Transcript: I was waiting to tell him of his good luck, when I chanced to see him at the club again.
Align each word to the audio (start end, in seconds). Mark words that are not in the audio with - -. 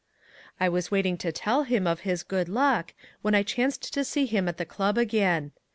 I 0.59 0.67
was 0.67 0.89
waiting 0.89 1.15
to 1.19 1.31
tell 1.31 1.61
him 1.61 1.85
of 1.85 1.99
his 1.99 2.23
good 2.23 2.49
luck, 2.49 2.95
when 3.21 3.35
I 3.35 3.43
chanced 3.43 3.93
to 3.93 4.03
see 4.03 4.25
him 4.25 4.47
at 4.47 4.57
the 4.57 4.65
club 4.65 4.97
again. 4.97 5.51